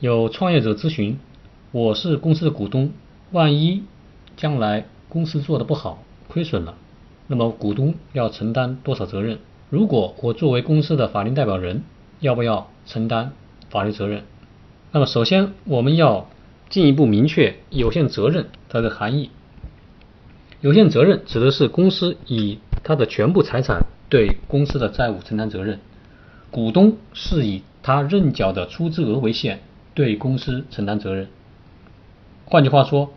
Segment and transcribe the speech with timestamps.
[0.00, 1.18] 有创业者咨询，
[1.70, 2.90] 我是公司的股东，
[3.30, 3.84] 万一
[4.36, 6.74] 将来公司做的不好，亏损了，
[7.28, 9.38] 那么股东要承担多少责任？
[9.70, 11.84] 如果我作为公司的法定代表人，
[12.18, 13.32] 要不要承担
[13.70, 14.24] 法律责任？
[14.90, 16.28] 那么首先我们要
[16.68, 19.30] 进一步明确有限责任它的含义。
[20.60, 25.78] 有限责任指的是公司以它的全部财产对公司的债务承担责任，
[26.50, 29.60] 股东是以他认缴的出资额为限
[29.94, 31.28] 对公司承担责任。
[32.44, 33.12] 换句话说，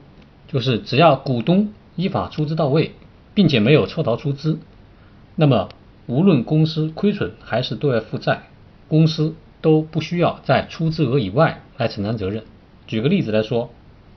[0.47, 2.93] 就是只要股东依法出资到位，
[3.33, 4.59] 并且没有抽逃出资，
[5.35, 5.69] 那么
[6.05, 8.43] 无论公司亏损还是对外负债，
[8.87, 12.43] 公司都不需要在出资额以外来承担责任。
[12.85, 13.69] 举个例子来说，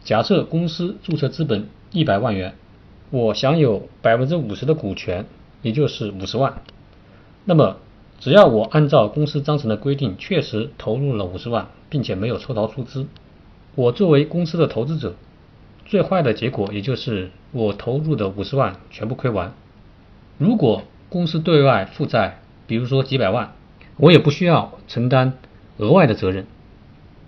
[0.05, 2.55] 假设公司注册资本一百万元，
[3.11, 5.27] 我享有百分之五十的股权，
[5.63, 6.63] 也就是五十万。
[7.45, 7.79] 那么，
[8.21, 13.07] 只要我按照公司章程的规定确实投入了五十万，并且没有抽逃出资，
[13.75, 15.17] 我作为公司的投资者，
[15.85, 19.53] 最坏的结果也就是我投入的五十万全部亏完。
[20.39, 23.53] 如果公司对外负债，比如说几百万，
[23.97, 25.35] 我也不需要承担
[25.77, 26.47] 额外的责任。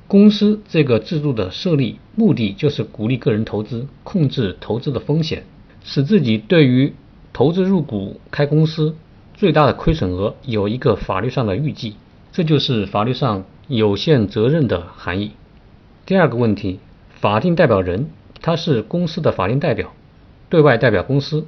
[0.07, 5.45] 公司这个制度的设立目的就是鼓励个人投资，控制投资的风险，
[5.83, 6.95] 使自己对于
[7.33, 8.95] 投资入股开公司
[9.35, 11.97] 最大的亏损额有一个法律上的预计。
[12.33, 15.33] 这就是法律上有限责任的含义。
[16.07, 16.81] 第二个问题，
[17.11, 18.09] 法定代表人
[18.41, 19.93] 他是公司的法定代表，
[20.49, 21.47] 对外代表公司。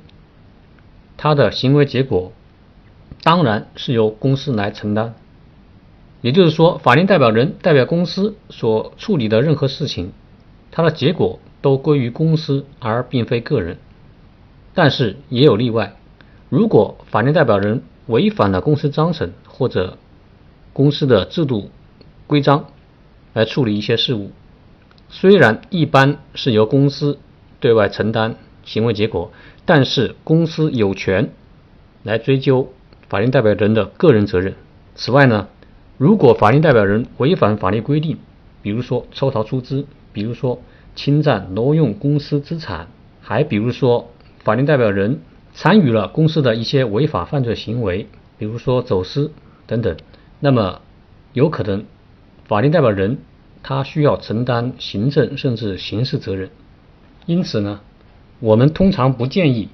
[1.17, 2.33] 他的行为结果
[3.23, 5.15] 当然是由公司来承担，
[6.21, 10.13] 也就是说，法定代表人代表公司所处理的任何事情，
[10.71, 13.79] 它的结果都归于公司，而并非个人。
[14.75, 15.97] 但是也有例外，
[16.51, 19.97] 如果法定代表人违反了公司章程或者
[20.75, 21.71] 公司的制度
[22.27, 22.67] 规章
[23.33, 24.31] 来处理一些事务，
[25.09, 27.19] 虽然一般是由公司
[27.61, 29.33] 对外承担行为结果。
[29.67, 31.31] 但是公司有权
[32.03, 32.69] 来追究
[33.09, 34.57] 法定代表人的个人责任。
[34.95, 35.49] 此外呢，
[35.97, 38.19] 如果法定代表人违反法律规定，
[38.61, 40.61] 比如说抽逃出资，比如说
[40.95, 42.89] 侵占挪用公司资产，
[43.23, 44.11] 还比如说
[44.43, 45.23] 法定代表人
[45.55, 49.33] 参与了公司的一些违法犯罪行为，比如说走私
[49.67, 49.97] 等等，
[50.41, 50.81] 那么
[51.33, 51.85] 有可能
[52.45, 53.19] 法定代表人
[53.63, 56.51] 他需要承担行政甚至刑事责任。
[57.27, 57.81] 因此呢。
[58.41, 59.69] 我们通常不建议，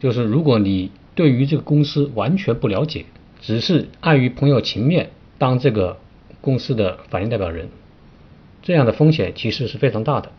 [0.00, 3.04] 就是如果你对于这个公司完全不了解，
[3.40, 5.98] 只是碍于朋友情面当这个
[6.40, 7.68] 公司的法定代表人，
[8.62, 10.32] 这样的风险其实是非常大的。